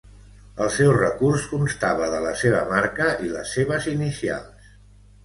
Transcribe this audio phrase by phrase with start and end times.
[0.63, 4.73] El seu recurs constava de la seva marca i les seves inicials.